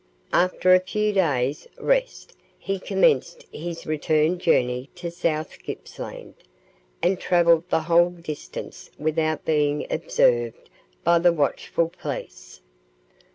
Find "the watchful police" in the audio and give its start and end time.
11.19-12.61